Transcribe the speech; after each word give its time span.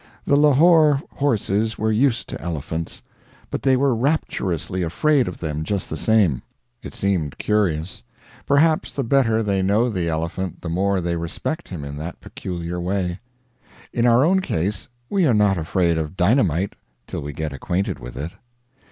The 0.25 0.35
Lahore 0.35 0.99
horses 1.17 1.77
were 1.77 1.91
used 1.91 2.27
to 2.29 2.41
elephants, 2.41 3.03
but 3.51 3.61
they 3.61 3.77
were 3.77 3.93
rapturously 3.95 4.81
afraid 4.81 5.27
of 5.27 5.37
them 5.37 5.63
just 5.63 5.91
the 5.91 5.95
same. 5.95 6.41
It 6.81 6.95
seemed 6.95 7.37
curious. 7.37 8.01
Perhaps 8.47 8.95
the 8.95 9.03
better 9.03 9.43
they 9.43 9.61
know 9.61 9.89
the 9.91 10.09
elephant 10.09 10.63
the 10.63 10.69
more 10.69 11.01
they 11.01 11.17
respect 11.17 11.69
him 11.69 11.85
in 11.85 11.97
that 11.97 12.19
peculiar 12.19 12.79
way. 12.81 13.19
In 13.93 14.07
our 14.07 14.25
own 14.25 14.39
case 14.41 14.89
we 15.07 15.27
are 15.27 15.35
not 15.35 15.59
afraid 15.59 15.99
of 15.99 16.17
dynamite 16.17 16.73
till 17.05 17.21
we 17.21 17.31
get 17.31 17.53
acquainted 17.53 17.99
with 17.99 18.17
it. 18.17 18.31